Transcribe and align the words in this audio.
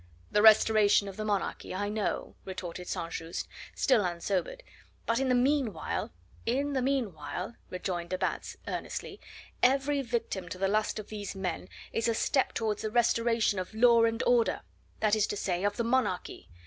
"The 0.31 0.41
restoration 0.41 1.07
of 1.07 1.15
the 1.15 1.23
monarchy 1.23 1.75
I 1.75 1.87
know," 1.87 2.33
retorted 2.43 2.87
St. 2.87 3.11
Just, 3.11 3.47
still 3.75 4.03
unsobered, 4.03 4.63
"but, 5.05 5.19
in 5.19 5.29
the 5.29 5.35
meanwhile" 5.35 6.11
"In 6.57 6.73
the 6.73 6.81
meanwhile," 6.81 7.53
rejoined 7.69 8.09
de 8.09 8.17
Batz 8.17 8.57
earnestly, 8.67 9.21
"every 9.61 10.01
victim 10.01 10.49
to 10.49 10.57
the 10.57 10.67
lust 10.67 10.97
of 10.97 11.09
these 11.09 11.35
men 11.35 11.69
is 11.93 12.07
a 12.07 12.15
step 12.15 12.53
towards 12.53 12.81
the 12.81 12.89
restoration 12.89 13.59
of 13.59 13.75
law 13.75 14.03
and 14.05 14.23
order 14.25 14.61
that 15.01 15.15
is 15.15 15.27
to 15.27 15.37
say, 15.37 15.63
of 15.63 15.77
the 15.77 15.83
monarchy. 15.83 16.49